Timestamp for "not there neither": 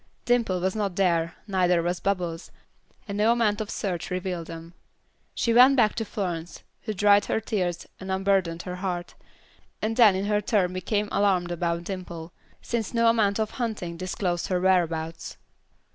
0.75-1.83